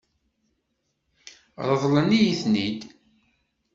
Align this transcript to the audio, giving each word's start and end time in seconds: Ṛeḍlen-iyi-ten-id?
Ṛeḍlen-iyi-ten-id? 1.69 2.81